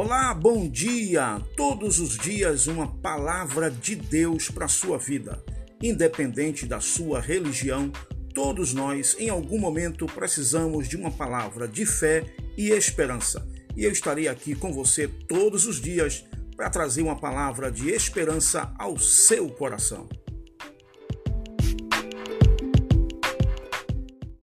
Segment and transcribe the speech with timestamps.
[0.00, 1.42] Olá, bom dia!
[1.56, 5.42] Todos os dias uma palavra de Deus para a sua vida.
[5.82, 7.90] Independente da sua religião,
[8.32, 12.24] todos nós em algum momento precisamos de uma palavra de fé
[12.56, 13.44] e esperança.
[13.76, 16.24] E eu estarei aqui com você todos os dias
[16.56, 20.08] para trazer uma palavra de esperança ao seu coração.